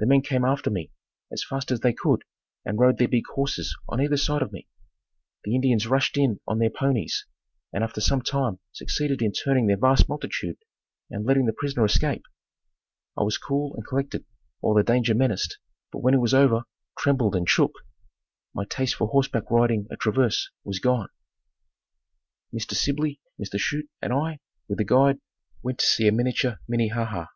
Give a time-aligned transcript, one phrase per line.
[0.00, 0.90] The men came after me
[1.32, 2.24] as fast as they could
[2.66, 4.68] and rode their big horses on either side of me.
[5.44, 7.24] The Indians rushed in on their ponies
[7.72, 10.58] and after some time succeeded in turning that vast multitude
[11.08, 12.24] and letting the prisoner escape.
[13.16, 14.26] I was cool and collected
[14.60, 15.58] while the danger menaced,
[15.90, 16.64] but when it was over,
[16.98, 17.72] trembled and shook.
[18.52, 21.08] My taste for horseback riding at Traverse was gone.
[22.52, 22.74] Mr.
[22.74, 23.58] Sibley, Mr.
[23.58, 24.38] Chute and I,
[24.68, 25.18] with a guide,
[25.62, 27.28] went to see a miniature Minnehaha.